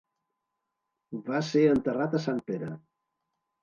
Va 1.29 1.43
ser 1.51 1.63
enterrat 1.77 2.19
a 2.23 2.27
Sant 2.29 2.45
Pere. 2.53 2.75